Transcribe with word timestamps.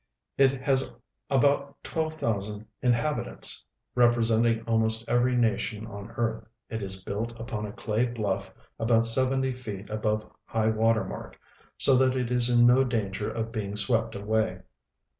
It 0.35 0.51
has 0.63 0.95
about 1.29 1.77
12,000 1.83 2.65
inhabitants, 2.81 3.63
representing 3.93 4.63
almost 4.65 5.07
every 5.07 5.35
nation 5.35 5.85
on 5.85 6.09
earth; 6.17 6.43
it 6.69 6.81
is 6.81 7.03
built 7.03 7.39
upon 7.39 7.67
a 7.67 7.71
clay 7.71 8.07
bluff 8.07 8.49
about 8.79 9.05
seventy 9.05 9.53
feet 9.53 9.89
aliove 9.89 10.27
high 10.45 10.69
water 10.71 11.03
mark, 11.03 11.39
so 11.77 11.95
that 11.97 12.15
it 12.17 12.31
is 12.31 12.49
in 12.49 12.65
no 12.65 12.83
danger 12.83 13.29
of 13.29 13.51
being 13.51 13.75
swept 13.75 14.15
away. 14.15 14.63